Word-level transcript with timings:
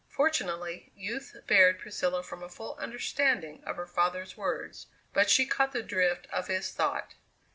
Fortunately, 0.09 0.91
youth 0.95 1.35
spared 1.43 1.77
Priscilla 1.77 2.23
from 2.23 2.41
a 2.41 2.49
full 2.49 2.73
understanding 2.79 3.63
of 3.67 3.75
her 3.75 3.85
father's 3.85 4.35
words, 4.35 4.87
but 5.13 5.29
she 5.29 5.45
caught 5.45 5.73
the 5.73 5.83
drift 5.83 6.25
of 6.33 6.47
his 6.47 6.71
thought. 6.71 7.13